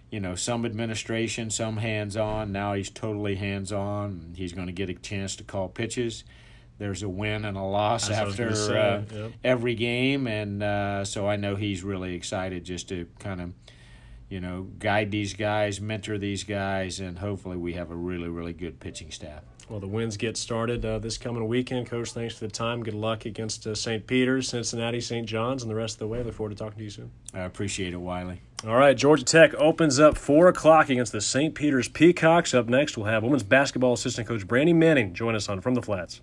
you 0.09 0.19
know, 0.19 0.35
some 0.35 0.65
administration, 0.65 1.49
some 1.49 1.77
hands 1.77 2.17
on. 2.17 2.51
Now 2.51 2.73
he's 2.73 2.89
totally 2.89 3.35
hands 3.35 3.71
on. 3.71 4.33
He's 4.35 4.53
going 4.53 4.67
to 4.67 4.73
get 4.73 4.89
a 4.89 4.93
chance 4.93 5.35
to 5.37 5.43
call 5.43 5.69
pitches. 5.69 6.23
There's 6.79 7.03
a 7.03 7.09
win 7.09 7.45
and 7.45 7.55
a 7.55 7.61
loss 7.61 8.07
That's 8.07 8.39
after 8.39 8.75
uh, 8.75 9.03
yep. 9.13 9.31
every 9.43 9.75
game, 9.75 10.25
and 10.25 10.63
uh, 10.63 11.05
so 11.05 11.27
I 11.27 11.35
know 11.35 11.55
he's 11.55 11.83
really 11.83 12.15
excited 12.15 12.63
just 12.63 12.89
to 12.89 13.05
kind 13.19 13.39
of 13.39 13.53
you 14.31 14.39
know, 14.39 14.69
guide 14.79 15.11
these 15.11 15.33
guys, 15.33 15.81
mentor 15.81 16.17
these 16.17 16.45
guys, 16.45 17.01
and 17.01 17.19
hopefully 17.19 17.57
we 17.57 17.73
have 17.73 17.91
a 17.91 17.95
really, 17.95 18.29
really 18.29 18.53
good 18.53 18.79
pitching 18.79 19.11
staff. 19.11 19.41
Well, 19.69 19.81
the 19.81 19.87
wins 19.87 20.15
get 20.15 20.37
started 20.37 20.85
uh, 20.85 20.99
this 20.99 21.17
coming 21.17 21.45
weekend. 21.47 21.87
Coach, 21.87 22.13
thanks 22.13 22.35
for 22.35 22.45
the 22.45 22.51
time. 22.51 22.81
Good 22.81 22.93
luck 22.93 23.25
against 23.25 23.67
uh, 23.67 23.75
St. 23.75 24.07
Peter's, 24.07 24.47
Cincinnati, 24.47 25.01
St. 25.01 25.27
John's, 25.27 25.63
and 25.63 25.69
the 25.69 25.75
rest 25.75 25.95
of 25.95 25.99
the 25.99 26.07
way. 26.07 26.23
Look 26.23 26.33
forward 26.33 26.51
to 26.51 26.55
talking 26.55 26.77
to 26.77 26.83
you 26.83 26.89
soon. 26.89 27.11
I 27.33 27.41
appreciate 27.41 27.93
it, 27.93 27.97
Wiley. 27.97 28.41
All 28.65 28.75
right, 28.75 28.95
Georgia 28.95 29.25
Tech 29.25 29.53
opens 29.55 29.99
up 29.99 30.17
4 30.17 30.47
o'clock 30.47 30.89
against 30.89 31.11
the 31.11 31.21
St. 31.21 31.53
Peter's 31.53 31.89
Peacocks. 31.89 32.53
Up 32.53 32.69
next, 32.69 32.97
we'll 32.97 33.07
have 33.07 33.23
women's 33.23 33.43
basketball 33.43 33.93
assistant 33.93 34.27
coach 34.27 34.47
Brandy 34.47 34.73
Manning 34.73 35.13
join 35.13 35.35
us 35.35 35.49
on 35.49 35.59
From 35.59 35.75
the 35.75 35.81
Flats. 35.81 36.21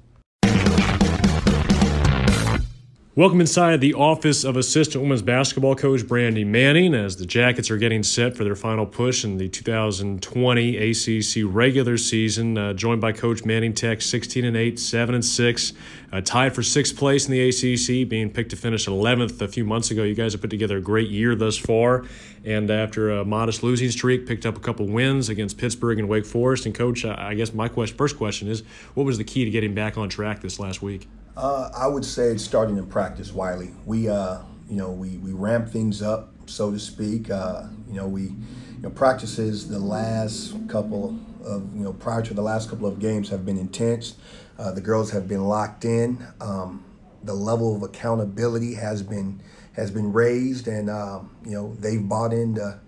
Welcome 3.19 3.41
inside 3.41 3.81
the 3.81 3.95
office 3.95 4.45
of 4.45 4.57
assistant 4.57 5.03
women's 5.03 5.23
basketball 5.23 5.75
coach 5.75 6.07
Brandy 6.07 6.45
Manning 6.45 6.95
as 6.95 7.17
the 7.17 7.27
Jackets 7.27 7.69
are 7.69 7.77
getting 7.77 8.05
set 8.05 8.37
for 8.37 8.45
their 8.45 8.55
final 8.55 8.87
push 8.87 9.25
in 9.25 9.39
the 9.39 9.49
2020 9.49 10.77
ACC 10.77 11.53
regular 11.53 11.97
season. 11.97 12.57
Uh, 12.57 12.75
joined 12.75 13.01
by 13.01 13.11
Coach 13.11 13.45
Manning 13.45 13.75
Tech, 13.75 14.03
16 14.03 14.45
and 14.45 14.57
8, 14.57 14.79
7 14.79 15.17
and 15.17 15.25
6, 15.25 15.73
uh, 16.13 16.21
tied 16.21 16.55
for 16.55 16.63
sixth 16.63 16.97
place 16.97 17.29
in 17.29 17.33
the 17.33 17.49
ACC, 17.49 18.09
being 18.09 18.31
picked 18.31 18.51
to 18.51 18.57
finish 18.57 18.87
11th 18.87 19.41
a 19.41 19.49
few 19.49 19.65
months 19.65 19.91
ago. 19.91 20.05
You 20.05 20.15
guys 20.15 20.35
have 20.35 20.41
put 20.41 20.51
together 20.51 20.77
a 20.77 20.81
great 20.81 21.09
year 21.09 21.35
thus 21.35 21.57
far, 21.57 22.05
and 22.45 22.71
after 22.71 23.11
a 23.11 23.25
modest 23.25 23.65
losing 23.65 23.91
streak, 23.91 24.29
picked 24.29 24.47
up 24.47 24.57
a 24.57 24.61
couple 24.61 24.87
wins 24.87 25.29
against 25.29 25.59
Pittsburgh 25.59 25.99
and 25.99 26.09
Wake 26.09 26.25
Forest. 26.25 26.67
And 26.67 26.75
Coach, 26.75 27.05
I 27.05 27.35
guess 27.35 27.53
my 27.53 27.67
first 27.67 28.17
question 28.17 28.47
is, 28.47 28.63
what 28.95 29.03
was 29.03 29.19
the 29.19 29.25
key 29.25 29.45
to 29.45 29.51
getting 29.51 29.75
back 29.75 29.99
on 29.99 30.09
track 30.09 30.41
this 30.41 30.61
last 30.61 30.83
week? 30.83 31.09
Uh, 31.39 31.71
I 31.73 31.87
would 31.87 32.05
say 32.05 32.33
it's 32.33 32.43
starting 32.43 32.79
in 32.79 32.87
practice, 32.89 33.33
Wiley. 33.33 33.71
We, 33.87 34.09
uh, 34.09 34.41
you 34.69 34.75
know, 34.75 34.91
we, 34.91 35.19
we 35.19 35.31
ramp 35.31 35.69
things 35.69 36.03
up, 36.03 36.33
so 36.47 36.73
to 36.73 36.81
speak. 36.81 37.31
Uh, 37.31 37.69
you 37.87 37.95
know, 37.95 38.09
we, 38.09 38.23
you 38.23 38.35
know, 38.83 38.91
practices 38.91 39.69
the 39.69 39.79
last 39.79 40.57
couple 40.69 41.17
of, 41.45 41.73
you 41.77 41.85
know, 41.85 41.93
prior 41.93 42.23
to 42.23 42.35
the 42.35 42.43
last 42.43 42.69
couple 42.69 42.89
of 42.89 42.99
games 42.99 43.29
have 43.29 43.47
been 43.47 43.57
intense. 43.57 44.17
Uh, 44.59 44.73
the 44.73 44.81
girls 44.81 45.13
have 45.13 45.29
been 45.29 45.45
locked 45.45 45.85
in. 45.85 46.27
Um, 46.41 46.85
the 47.23 47.35
level 47.35 47.77
of 47.77 47.85
accountability 47.85 48.75
has 48.75 49.05
been 49.05 49.41
has 49.75 49.93
been 49.93 50.13
raised, 50.13 50.67
and 50.67 50.91
um, 50.91 51.31
you 51.45 51.53
know, 51.53 51.73
they've 51.79 52.09
bought 52.09 52.33
into, 52.33 52.81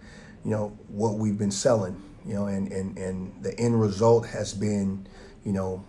you 0.45 0.51
know, 0.51 0.77
what 0.89 1.19
we've 1.19 1.39
been 1.39 1.53
selling. 1.53 2.03
You 2.27 2.35
know, 2.35 2.47
and 2.47 2.73
and 2.73 2.99
and 2.99 3.45
the 3.45 3.57
end 3.61 3.81
result 3.81 4.27
has 4.27 4.53
been, 4.53 5.07
you 5.45 5.53
know, 5.53 5.85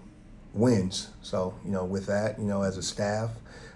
wins. 0.53 1.09
So, 1.21 1.53
you 1.63 1.71
know, 1.71 1.85
with 1.85 2.05
that, 2.07 2.39
you 2.39 2.45
know, 2.45 2.61
as 2.63 2.77
a 2.77 2.83
staff, 2.83 3.31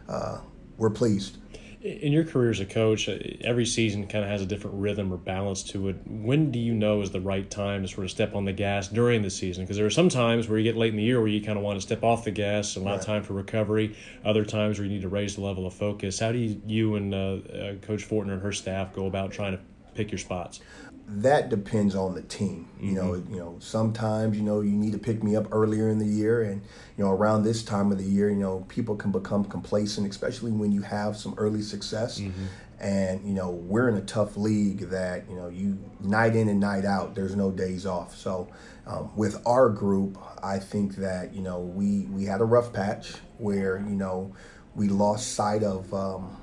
uh, 0.09 0.39
we're 0.77 0.89
pleased. 0.89 1.37
In 1.81 2.11
your 2.11 2.23
career 2.23 2.49
as 2.49 2.59
a 2.59 2.65
coach, 2.65 3.07
uh, 3.07 3.17
every 3.41 3.65
season 3.65 4.07
kind 4.07 4.23
of 4.23 4.31
has 4.31 4.41
a 4.41 4.45
different 4.45 4.77
rhythm 4.77 5.13
or 5.13 5.17
balance 5.17 5.61
to 5.65 5.89
it. 5.89 5.97
When 6.07 6.49
do 6.49 6.57
you 6.57 6.73
know 6.73 7.01
is 7.01 7.11
the 7.11 7.21
right 7.21 7.47
time 7.47 7.83
to 7.83 7.87
sort 7.87 8.05
of 8.05 8.11
step 8.11 8.33
on 8.33 8.43
the 8.43 8.53
gas 8.53 8.87
during 8.87 9.21
the 9.21 9.29
season? 9.29 9.63
Because 9.63 9.77
there 9.77 9.85
are 9.85 9.91
some 9.91 10.09
times 10.09 10.49
where 10.49 10.57
you 10.57 10.63
get 10.63 10.75
late 10.75 10.89
in 10.89 10.97
the 10.97 11.03
year 11.03 11.19
where 11.19 11.27
you 11.27 11.41
kind 11.43 11.59
of 11.59 11.63
want 11.63 11.77
to 11.77 11.81
step 11.81 12.03
off 12.03 12.23
the 12.23 12.31
gas, 12.31 12.75
a 12.75 12.79
lot 12.79 12.91
Right. 12.91 12.99
of 12.99 13.05
time 13.05 13.21
for 13.21 13.33
recovery. 13.33 13.95
Other 14.25 14.43
times 14.43 14.79
where 14.79 14.87
you 14.87 14.93
need 14.93 15.03
to 15.03 15.09
raise 15.09 15.35
the 15.35 15.41
level 15.41 15.67
of 15.67 15.75
focus. 15.75 16.19
How 16.19 16.31
do 16.31 16.39
you, 16.39 16.59
you 16.65 16.95
and 16.95 17.13
uh, 17.13 17.17
uh, 17.17 17.75
Coach 17.83 18.09
Fortner 18.09 18.33
and 18.33 18.41
her 18.41 18.51
staff 18.51 18.91
go 18.91 19.05
about 19.05 19.31
trying 19.31 19.55
to 19.55 19.59
pick 19.93 20.11
your 20.11 20.19
spots? 20.19 20.61
That 21.07 21.49
depends 21.49 21.95
on 21.95 22.15
the 22.15 22.21
team. 22.23 22.67
You 22.79 22.93
know, 22.93 23.13
you 23.29 23.37
know, 23.37 23.57
sometimes 23.59 24.37
you 24.37 24.43
know 24.43 24.61
you 24.61 24.71
need 24.71 24.91
to 24.93 24.97
pick 24.99 25.23
me 25.23 25.35
up 25.35 25.47
earlier 25.51 25.89
in 25.89 25.99
the 25.99 26.05
year, 26.05 26.41
and 26.43 26.61
you 26.97 27.03
know 27.03 27.11
around 27.11 27.43
this 27.43 27.63
time 27.63 27.91
of 27.91 27.97
the 27.97 28.03
year, 28.03 28.29
you 28.29 28.35
know, 28.35 28.65
people 28.67 28.95
can 28.95 29.11
become 29.11 29.45
complacent, 29.45 30.09
especially 30.09 30.51
when 30.51 30.71
you 30.71 30.81
have 30.81 31.15
some 31.15 31.33
early 31.37 31.61
success. 31.61 32.19
And 32.79 33.25
you 33.25 33.33
know, 33.33 33.51
we're 33.51 33.87
in 33.87 33.95
a 33.95 34.01
tough 34.01 34.35
league 34.35 34.89
that 34.89 35.29
you 35.29 35.35
know 35.35 35.47
you 35.47 35.77
night 36.01 36.35
in 36.35 36.49
and 36.49 36.59
night 36.59 36.85
out. 36.85 37.15
There's 37.15 37.35
no 37.35 37.51
days 37.51 37.85
off. 37.85 38.15
So 38.15 38.49
um, 38.85 39.15
with 39.15 39.41
our 39.45 39.69
group, 39.69 40.17
I 40.43 40.59
think 40.59 40.95
that 40.97 41.33
you 41.33 41.41
know 41.41 41.59
we 41.59 42.01
we 42.07 42.25
had 42.25 42.41
a 42.41 42.45
rough 42.45 42.73
patch 42.73 43.13
where 43.37 43.77
you 43.77 43.95
know 43.95 44.33
we 44.75 44.89
lost 44.89 45.33
sight 45.33 45.63
of. 45.63 45.93
Um, 45.93 46.37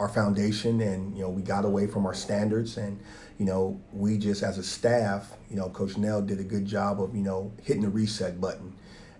our 0.00 0.08
foundation 0.08 0.80
and 0.80 1.16
you 1.16 1.22
know 1.22 1.30
we 1.30 1.40
got 1.40 1.64
away 1.64 1.86
from 1.86 2.04
our 2.04 2.14
standards 2.14 2.76
and 2.76 2.98
you 3.38 3.44
know 3.44 3.80
we 3.92 4.18
just 4.18 4.42
as 4.42 4.58
a 4.58 4.62
staff 4.62 5.32
you 5.50 5.56
know 5.56 5.68
coach 5.70 5.96
nell 5.96 6.22
did 6.22 6.38
a 6.40 6.44
good 6.44 6.64
job 6.64 7.00
of 7.00 7.14
you 7.14 7.22
know 7.22 7.52
hitting 7.62 7.82
the 7.82 7.88
reset 7.88 8.40
button 8.40 8.72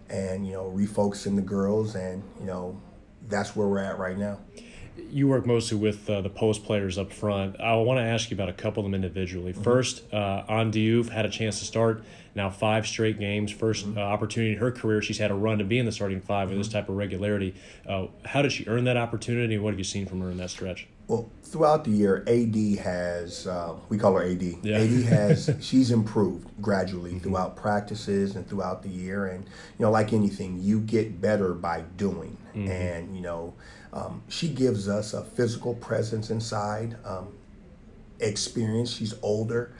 and 0.09 0.47
you 0.47 0.53
know 0.53 0.71
refocusing 0.75 1.37
the 1.37 1.43
girls 1.43 1.95
and 1.95 2.23
you 2.39 2.47
know 2.47 2.81
that's 3.29 3.57
where 3.57 3.67
we're 3.67 3.79
at 3.79 3.99
right 3.99 4.19
now 4.19 4.39
you 5.11 5.29
work 5.29 5.47
mostly 5.47 5.77
with 5.77 6.09
uh, 6.09 6.21
the 6.21 6.31
post 6.31 6.65
players 6.65 6.99
up 6.99 7.13
front. 7.13 7.61
I 7.61 7.75
want 7.77 7.99
to 7.99 8.05
ask 8.05 8.31
you 8.31 8.37
about 8.37 8.49
a 8.49 8.53
couple 8.53 8.81
of 8.81 8.85
them 8.85 8.95
individually. 8.95 9.53
First, 9.53 10.03
uh, 10.13 10.45
on 10.49 10.73
Diouf 10.73 11.09
had 11.09 11.25
a 11.25 11.29
chance 11.29 11.59
to 11.59 11.65
start 11.65 12.05
now 12.35 12.51
five 12.51 12.87
straight 12.87 13.19
games. 13.19 13.53
1st 13.53 13.97
uh, 13.97 14.01
opportunity 14.01 14.53
in 14.53 14.59
her 14.59 14.71
career. 14.71 15.03
She's 15.03 15.19
had 15.19 15.31
a 15.31 15.35
run 15.35 15.59
to 15.59 15.65
be 15.65 15.79
in 15.79 15.87
the 15.87 15.93
starting 15.93 16.21
5 16.21 16.51
with 16.51 16.59
this 16.59 16.69
type 16.69 16.89
of 16.89 16.97
regularity. 16.97 17.55
Uh, 17.89 18.07
how 18.25 18.43
did 18.43 18.53
she 18.53 18.67
earn 18.67 18.85
that 18.85 18.97
opportunity, 18.97 19.55
and 19.55 19.65
what 19.65 19.71
have 19.71 19.79
you 19.79 19.85
seen 19.85 20.07
from 20.07 20.21
her 20.21 20.31
in 20.31 20.37
that 20.39 20.51
stretch? 20.51 20.87
Well 21.09 21.29
throughout 21.43 21.85
the 21.85 21.91
year 21.91 22.25
ad 22.27 22.55
has 22.85 23.47
uh, 23.47 23.75
we 23.89 23.97
call 23.99 24.15
her 24.15 24.25
ad 24.25 24.43
Yeah. 24.43 24.79
ad 24.79 24.91
has 25.05 25.51
she's 25.61 25.91
improved 25.91 26.49
gradually 26.63 27.19
throughout 27.19 27.57
practices 27.57 28.37
and 28.37 28.49
throughout 28.49 28.83
the 28.83 28.89
year 28.89 29.27
and 29.27 29.45
you 29.45 29.85
know 29.85 29.91
like 29.91 30.13
anything 30.13 30.59
you 30.61 30.81
get 30.81 31.21
better 31.21 31.53
by 31.55 31.83
doing 31.97 32.37
and 32.55 33.15
you 33.17 33.23
know 33.23 33.53
um, 33.93 34.23
she 34.29 34.49
gives 34.49 34.89
us 34.89 35.13
a 35.15 35.23
physical 35.23 35.75
presence 35.75 36.31
inside 36.31 36.97
um, 37.05 37.29
experience. 38.21 38.91
She's 38.93 39.15
older, 39.23 39.73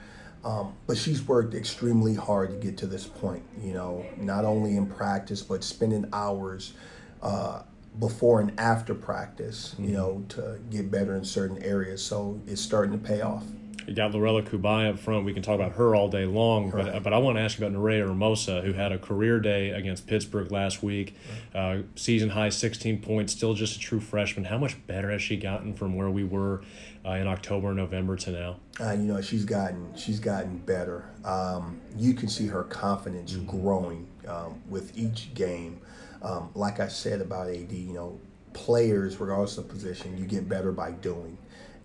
um, 0.43 0.73
but 0.87 0.97
she's 0.97 1.21
worked 1.27 1.53
extremely 1.53 2.15
hard 2.15 2.49
to 2.51 2.55
get 2.57 2.77
to 2.79 2.87
this 2.87 3.05
point. 3.05 3.43
You 3.61 3.73
know, 3.73 4.05
not 4.17 4.45
only 4.45 4.77
in 4.77 4.85
practice, 4.87 5.41
but 5.41 5.63
spending 5.63 6.05
hours 6.13 6.73
uh, 7.21 7.63
before 7.99 8.41
and 8.41 8.57
after 8.59 8.93
practice. 8.93 9.75
You 9.79 9.91
know, 9.91 10.25
to 10.29 10.59
get 10.69 10.91
better 10.91 11.15
in 11.15 11.25
certain 11.25 11.61
areas. 11.63 12.03
So 12.03 12.39
it's 12.47 12.61
starting 12.61 12.91
to 12.91 13.05
pay 13.05 13.21
off. 13.21 13.43
You 13.87 13.93
got 13.93 14.13
Lorela 14.13 14.43
Cubaj 14.43 14.89
up 14.89 14.99
front. 14.99 15.25
We 15.25 15.33
can 15.33 15.43
talk 15.43 15.55
about 15.55 15.73
her 15.73 15.95
all 15.95 16.07
day 16.07 16.25
long, 16.25 16.71
but, 16.71 17.03
but 17.03 17.13
I 17.13 17.19
want 17.19 17.37
to 17.37 17.41
ask 17.41 17.59
you 17.59 17.65
about 17.65 17.79
Nerea 17.79 18.07
Hermosa, 18.07 18.61
who 18.61 18.73
had 18.73 18.91
a 18.91 18.97
career 18.97 19.39
day 19.39 19.69
against 19.69 20.07
Pittsburgh 20.07 20.51
last 20.51 20.81
week. 20.81 21.15
Uh, 21.53 21.79
season 21.95 22.29
high 22.29 22.49
16 22.49 23.01
points, 23.01 23.33
still 23.33 23.53
just 23.53 23.75
a 23.75 23.79
true 23.79 23.99
freshman. 23.99 24.45
How 24.45 24.57
much 24.57 24.85
better 24.87 25.11
has 25.11 25.21
she 25.21 25.37
gotten 25.37 25.73
from 25.73 25.95
where 25.95 26.09
we 26.09 26.23
were 26.23 26.63
uh, 27.05 27.11
in 27.11 27.27
October, 27.27 27.73
November 27.73 28.15
to 28.15 28.31
now? 28.31 28.55
Uh, 28.79 28.93
you 28.93 29.03
know, 29.03 29.21
she's 29.21 29.45
gotten 29.45 29.95
she's 29.95 30.19
gotten 30.19 30.57
better. 30.57 31.05
Um, 31.23 31.79
you 31.95 32.13
can 32.13 32.27
see 32.27 32.47
her 32.47 32.63
confidence 32.63 33.35
growing 33.35 34.07
um, 34.27 34.61
with 34.67 34.97
each 34.97 35.33
game. 35.35 35.79
Um, 36.21 36.49
like 36.55 36.79
I 36.79 36.87
said 36.87 37.21
about 37.21 37.49
AD, 37.49 37.71
you 37.71 37.93
know, 37.93 38.19
players, 38.53 39.19
regardless 39.19 39.57
of 39.57 39.67
position, 39.67 40.17
you 40.17 40.25
get 40.25 40.47
better 40.49 40.71
by 40.71 40.91
doing. 40.91 41.37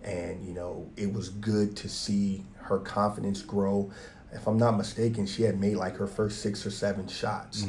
And 0.03 0.43
you 0.45 0.53
know, 0.53 0.89
it 0.97 1.11
was 1.13 1.29
good 1.29 1.75
to 1.77 1.89
see 1.89 2.43
her 2.55 2.79
confidence 2.79 3.41
grow. 3.41 3.91
If 4.33 4.47
I'm 4.47 4.57
not 4.57 4.77
mistaken, 4.77 5.25
she 5.27 5.43
had 5.43 5.59
made 5.59 5.75
like 5.75 5.97
her 5.97 6.07
first 6.07 6.41
six 6.41 6.65
or 6.65 6.71
seven 6.71 7.07
shots, 7.07 7.63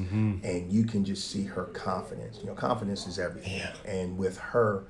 and 0.45 0.71
you 0.73 0.85
can 0.85 1.05
just 1.05 1.29
see 1.31 1.45
her 1.45 1.65
confidence. 1.65 2.39
You 2.41 2.47
know, 2.47 2.55
confidence 2.55 3.07
is 3.07 3.19
everything. 3.19 3.61
And 3.85 4.17
with 4.17 4.39
her, 4.39 4.85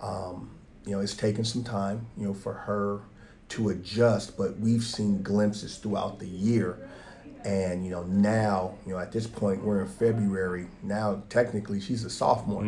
um, 0.00 0.50
you 0.86 0.92
know, 0.92 1.00
it's 1.00 1.14
taken 1.14 1.44
some 1.44 1.62
time, 1.62 2.06
you 2.16 2.26
know, 2.26 2.34
for 2.34 2.54
her 2.54 3.02
to 3.50 3.68
adjust, 3.68 4.36
but 4.38 4.58
we've 4.58 4.82
seen 4.82 5.22
glimpses 5.22 5.76
throughout 5.76 6.18
the 6.18 6.26
year. 6.28 6.87
And, 7.44 7.84
you 7.84 7.90
know, 7.90 8.02
now, 8.02 8.74
you 8.84 8.92
know, 8.92 8.98
at 8.98 9.12
this 9.12 9.26
point, 9.26 9.62
we're 9.62 9.80
in 9.80 9.88
February. 9.88 10.66
Now, 10.82 11.22
technically, 11.28 11.80
she's 11.80 12.04
a 12.04 12.10
sophomore. 12.10 12.64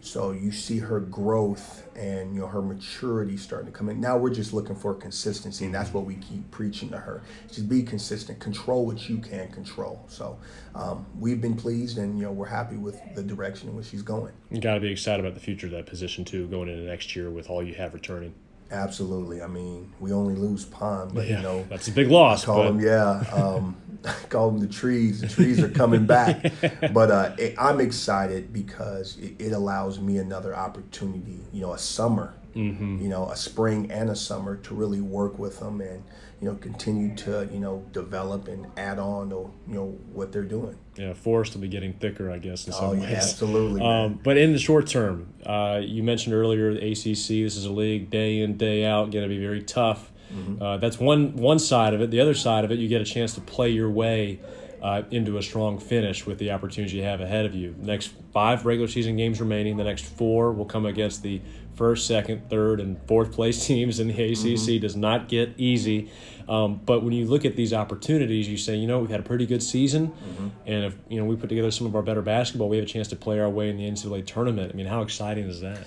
So 0.00 0.30
you 0.30 0.52
see 0.52 0.78
her 0.78 1.00
growth 1.00 1.86
and, 1.96 2.34
you 2.34 2.40
know, 2.40 2.46
her 2.46 2.62
maturity 2.62 3.36
starting 3.36 3.70
to 3.70 3.76
come 3.76 3.88
in. 3.88 4.00
Now 4.00 4.16
we're 4.16 4.32
just 4.32 4.52
looking 4.52 4.76
for 4.76 4.94
consistency, 4.94 5.66
and 5.66 5.74
that's 5.74 5.92
what 5.92 6.04
we 6.04 6.14
keep 6.14 6.50
preaching 6.50 6.88
to 6.90 6.98
her. 6.98 7.22
Just 7.48 7.68
be 7.68 7.82
consistent, 7.82 8.38
control 8.38 8.86
what 8.86 9.08
you 9.08 9.18
can 9.18 9.48
control. 9.50 10.04
So 10.08 10.38
um, 10.74 11.04
we've 11.18 11.40
been 11.40 11.56
pleased, 11.56 11.98
and, 11.98 12.18
you 12.18 12.24
know, 12.24 12.32
we're 12.32 12.46
happy 12.46 12.76
with 12.76 13.00
the 13.14 13.22
direction 13.22 13.68
in 13.68 13.76
which 13.76 13.86
she's 13.86 14.02
going. 14.02 14.32
You 14.50 14.60
got 14.60 14.74
to 14.74 14.80
be 14.80 14.90
excited 14.90 15.24
about 15.24 15.34
the 15.34 15.40
future 15.40 15.66
of 15.66 15.72
that 15.72 15.86
position 15.86 16.24
too, 16.24 16.46
going 16.46 16.68
into 16.68 16.84
next 16.84 17.16
year 17.16 17.28
with 17.28 17.50
all 17.50 17.62
you 17.62 17.74
have 17.74 17.92
returning. 17.92 18.34
Absolutely. 18.72 19.42
I 19.42 19.46
mean, 19.46 19.92
we 20.00 20.12
only 20.12 20.34
lose 20.34 20.64
Pond, 20.64 21.12
but, 21.14 21.26
Yeah, 21.28 21.36
you 21.36 21.42
know, 21.42 21.66
that's 21.68 21.88
a 21.88 21.92
big 21.92 22.10
loss. 22.10 22.44
call 22.44 22.62
but 22.64 22.68
them 22.68 22.80
yeah 22.80 23.22
um, 23.32 23.76
call 24.30 24.50
them 24.50 24.60
the 24.60 24.66
trees 24.66 25.20
the 25.20 25.28
trees 25.28 25.60
are 25.62 25.68
coming 25.68 26.06
back 26.06 26.52
but 26.92 27.10
uh, 27.10 27.32
it, 27.38 27.54
i'm 27.58 27.80
excited 27.80 28.52
because 28.52 29.16
it, 29.18 29.34
it 29.40 29.52
allows 29.52 30.00
me 30.00 30.16
another 30.18 30.56
opportunity 30.56 31.38
you 31.52 31.60
know 31.62 31.72
a 31.72 31.78
summer 31.78 32.34
Mm-hmm. 32.54 33.00
you 33.00 33.08
know 33.08 33.28
a 33.30 33.36
spring 33.36 33.90
and 33.90 34.10
a 34.10 34.16
summer 34.16 34.56
to 34.56 34.74
really 34.74 35.00
work 35.00 35.38
with 35.38 35.58
them 35.60 35.80
and 35.80 36.04
you 36.40 36.48
know 36.48 36.54
continue 36.56 37.14
to 37.16 37.48
you 37.50 37.58
know 37.58 37.84
develop 37.92 38.46
and 38.48 38.66
add 38.76 38.98
on 38.98 39.30
to 39.30 39.50
you 39.66 39.74
know 39.74 39.86
what 40.12 40.32
they're 40.32 40.42
doing 40.42 40.76
yeah, 40.96 41.14
Forrest 41.14 41.54
will 41.54 41.62
be 41.62 41.68
getting 41.68 41.94
thicker, 41.94 42.30
I 42.30 42.36
guess, 42.36 42.66
in 42.66 42.74
some 42.74 42.84
oh 42.84 42.92
ways. 42.92 43.04
absolutely. 43.04 43.80
Um, 43.80 44.20
but 44.22 44.36
in 44.36 44.52
the 44.52 44.58
short 44.58 44.86
term, 44.86 45.32
uh, 45.46 45.80
you 45.82 46.02
mentioned 46.02 46.34
earlier 46.34 46.74
the 46.74 46.92
ACC. 46.92 47.28
This 47.28 47.56
is 47.56 47.64
a 47.64 47.72
league 47.72 48.10
day 48.10 48.40
in 48.40 48.58
day 48.58 48.84
out, 48.84 49.10
going 49.10 49.22
to 49.22 49.28
be 49.28 49.40
very 49.40 49.62
tough. 49.62 50.12
Uh, 50.60 50.78
that's 50.78 50.98
one 50.98 51.36
one 51.36 51.58
side 51.58 51.94
of 51.94 52.00
it. 52.00 52.10
The 52.10 52.20
other 52.20 52.34
side 52.34 52.64
of 52.64 52.72
it, 52.72 52.78
you 52.78 52.88
get 52.88 53.00
a 53.00 53.04
chance 53.04 53.34
to 53.34 53.40
play 53.40 53.68
your 53.68 53.90
way 53.90 54.40
uh, 54.82 55.02
into 55.10 55.36
a 55.38 55.42
strong 55.42 55.78
finish 55.78 56.26
with 56.26 56.38
the 56.38 56.50
opportunities 56.50 56.94
you 56.94 57.02
have 57.02 57.20
ahead 57.20 57.44
of 57.44 57.54
you. 57.54 57.74
Next 57.78 58.12
five 58.32 58.64
regular 58.64 58.88
season 58.88 59.16
games 59.16 59.40
remaining. 59.40 59.76
The 59.76 59.84
next 59.84 60.04
four 60.04 60.52
will 60.52 60.64
come 60.64 60.86
against 60.86 61.22
the 61.22 61.40
first, 61.74 62.06
second, 62.06 62.48
third, 62.48 62.80
and 62.80 63.00
fourth 63.06 63.32
place 63.32 63.66
teams 63.66 64.00
in 64.00 64.08
the 64.08 64.14
ACC. 64.14 64.38
Mm-hmm. 64.38 64.80
Does 64.80 64.96
not 64.96 65.28
get 65.28 65.54
easy. 65.56 66.10
Um, 66.48 66.80
but 66.84 67.02
when 67.02 67.12
you 67.12 67.26
look 67.26 67.44
at 67.44 67.56
these 67.56 67.72
opportunities, 67.72 68.48
you 68.48 68.56
say, 68.56 68.74
you 68.76 68.86
know, 68.86 68.98
we've 68.98 69.10
had 69.10 69.20
a 69.20 69.24
pretty 69.24 69.46
good 69.46 69.62
season, 69.62 70.08
mm-hmm. 70.08 70.48
and 70.66 70.84
if 70.86 70.96
you 71.08 71.18
know 71.18 71.24
we 71.24 71.36
put 71.36 71.48
together 71.48 71.70
some 71.70 71.86
of 71.86 71.94
our 71.94 72.02
better 72.02 72.22
basketball, 72.22 72.68
we 72.68 72.76
have 72.76 72.84
a 72.84 72.88
chance 72.88 73.06
to 73.08 73.16
play 73.16 73.38
our 73.38 73.48
way 73.48 73.70
in 73.70 73.76
the 73.76 73.88
NCAA 73.88 74.26
tournament. 74.26 74.72
I 74.72 74.76
mean, 74.76 74.86
how 74.86 75.02
exciting 75.02 75.48
is 75.48 75.60
that? 75.60 75.78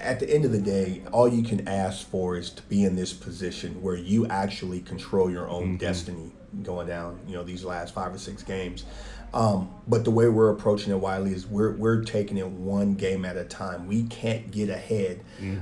at 0.00 0.18
the 0.18 0.34
end 0.34 0.44
of 0.44 0.52
the 0.52 0.60
day, 0.60 1.02
all 1.12 1.28
you 1.28 1.42
can 1.42 1.68
ask 1.68 2.08
for 2.08 2.36
is 2.36 2.50
to 2.50 2.62
be 2.62 2.84
in 2.84 2.96
this 2.96 3.12
position 3.12 3.80
where 3.82 3.96
you 3.96 4.26
actually 4.26 4.80
control 4.80 5.30
your 5.30 5.48
own 5.48 5.64
mm-hmm. 5.64 5.76
destiny 5.76 6.32
going 6.62 6.86
down, 6.86 7.20
you 7.28 7.34
know, 7.34 7.44
these 7.44 7.64
last 7.64 7.94
five 7.94 8.14
or 8.14 8.18
six 8.18 8.42
games. 8.42 8.84
Um, 9.32 9.70
but 9.86 10.04
the 10.04 10.10
way 10.10 10.28
we're 10.28 10.50
approaching 10.50 10.92
it, 10.92 10.96
Wiley, 10.98 11.32
is 11.32 11.46
we're, 11.46 11.72
we're 11.76 12.02
taking 12.02 12.36
it 12.38 12.46
one 12.48 12.94
game 12.94 13.24
at 13.24 13.36
a 13.36 13.44
time. 13.44 13.86
We 13.86 14.04
can't 14.04 14.50
get 14.50 14.68
ahead 14.68 15.20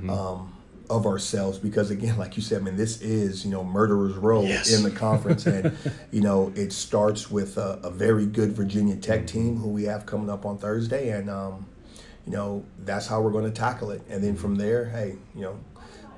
um, 0.08 0.54
of 0.88 1.04
ourselves 1.06 1.58
because, 1.58 1.90
again, 1.90 2.16
like 2.16 2.36
you 2.36 2.42
said, 2.42 2.62
I 2.62 2.64
mean, 2.64 2.76
this 2.76 3.02
is, 3.02 3.44
you 3.44 3.50
know, 3.50 3.62
murderer's 3.62 4.14
row 4.14 4.42
Yes. 4.42 4.72
in 4.74 4.82
the 4.82 4.90
conference. 4.90 5.46
and, 5.46 5.76
you 6.10 6.22
know, 6.22 6.50
it 6.56 6.72
starts 6.72 7.30
with 7.30 7.58
a, 7.58 7.78
a 7.82 7.90
very 7.90 8.24
good 8.24 8.52
Virginia 8.52 8.96
Tech 8.96 9.26
team 9.26 9.56
who 9.58 9.68
we 9.68 9.84
have 9.84 10.06
coming 10.06 10.30
up 10.30 10.46
on 10.46 10.56
Thursday. 10.58 11.10
And, 11.10 11.28
um, 11.28 11.66
you 12.26 12.34
know 12.34 12.62
that's 12.84 13.06
how 13.06 13.22
we're 13.22 13.30
going 13.30 13.46
to 13.46 13.50
tackle 13.50 13.90
it 13.90 14.02
and 14.10 14.22
then 14.22 14.36
from 14.36 14.56
there 14.56 14.84
hey 14.84 15.16
you 15.34 15.40
know 15.40 15.58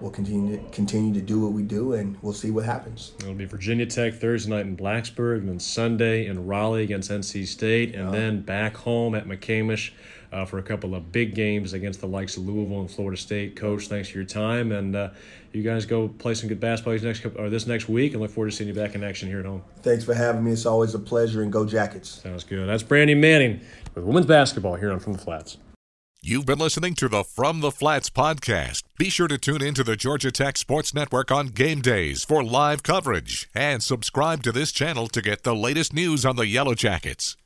we'll 0.01 0.11
continue 0.11 0.57
to 0.57 0.71
continue 0.71 1.13
to 1.13 1.21
do 1.21 1.41
what 1.41 1.53
we 1.53 1.63
do 1.63 1.95
and 1.95 2.17
we'll 2.23 2.33
see 2.33 2.51
what 2.51 2.65
happens 2.65 3.13
It'll 3.21 3.35
be 3.35 3.45
Virginia 3.45 3.87
Tech 3.87 4.15
Thursday 4.15 4.51
night 4.51 4.67
in 4.67 4.77
Blacksburg, 4.77 5.39
and 5.39 5.49
then 5.49 5.61
Sunday 5.61 6.27
in 6.27 6.47
Raleigh 6.47 6.83
against 6.83 7.11
NC 7.11 7.47
State, 7.47 7.95
and 7.95 8.13
then 8.13 8.43
back 8.43 8.77
home 8.77 9.15
at 9.15 9.27
McCamish 9.27 9.91
uh, 10.33 10.45
for 10.45 10.59
a 10.59 10.63
couple 10.63 10.95
of 10.95 11.13
big 11.13 11.35
games 11.35 11.73
against 11.73 12.01
the 12.01 12.07
likes 12.07 12.37
of 12.37 12.47
Louisville 12.47 12.81
and 12.81 12.91
Florida 12.91 13.17
State. 13.17 13.57
Coach, 13.57 13.89
thanks 13.89 14.09
for 14.09 14.19
your 14.19 14.27
time, 14.27 14.73
and 14.73 14.95
uh, 14.95 15.11
you 15.53 15.63
guys 15.63 15.87
go 15.87 16.09
play 16.09 16.35
some 16.35 16.49
good 16.49 16.61
basketball 16.61 16.93
these 16.93 17.03
next 17.03 17.25
or 17.37 17.51
this 17.51 17.67
next 17.67 17.89
week, 17.89 18.13
and 18.13 18.21
look 18.23 18.31
forward 18.31 18.51
to 18.51 18.57
seeing 18.57 18.69
you 18.69 18.75
back 18.75 18.95
in 18.95 19.03
action 19.03 19.29
here 19.29 19.41
at 19.41 19.47
home. 19.47 19.63
thanks 19.83 20.05
for 20.05 20.15
having 20.15 20.45
me 20.45 20.53
it's 20.53 20.67
always 20.67 20.95
a 20.95 20.99
pleasure 20.99 21.43
and 21.43 21.53
go 21.53 21.65
jackets 21.67 22.23
Sounds 22.23 22.45
good. 22.45 22.69
That's 22.69 22.83
Brandy 22.83 23.15
Manning 23.15 23.61
with 23.95 24.05
women's 24.05 24.27
basketball 24.27 24.77
here 24.77 24.93
on 24.93 25.01
From 25.01 25.15
the 25.15 25.19
Flats. 25.19 25.59
You've 26.23 26.45
been 26.45 26.59
listening 26.59 26.93
to 26.97 27.09
the 27.09 27.25
From 27.25 27.61
the 27.61 27.71
Flats 27.71 28.11
podcast. 28.11 28.83
Be 28.99 29.09
sure 29.09 29.27
to 29.27 29.39
tune 29.39 29.63
in 29.63 29.73
to 29.73 29.83
the 29.83 29.97
Georgia 29.97 30.31
Tech 30.31 30.59
Sports 30.59 30.93
Network 30.93 31.31
on 31.31 31.47
game 31.47 31.81
days 31.81 32.25
for 32.25 32.45
live 32.45 32.83
coverage 32.83 33.49
and 33.55 33.83
subscribe 33.83 34.43
to 34.43 34.53
this 34.53 34.71
channel 34.71 35.09
to 35.09 35.23
get 35.23 35.45
the 35.45 35.57
latest 35.57 35.95
news 35.95 36.27
on 36.27 36.37
the 36.37 36.47
Yellow 36.47 36.75
Jackets. 36.75 37.39